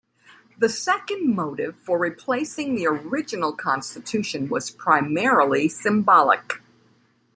[0.57, 6.59] The second motive for replacing the original constitution was primarily symbolic.